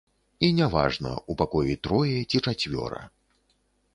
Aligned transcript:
І 0.45 0.47
няважна, 0.59 1.11
у 1.33 1.35
пакоі 1.41 1.75
трое 1.87 2.17
ці 2.29 2.37
чацвёра. 2.53 3.01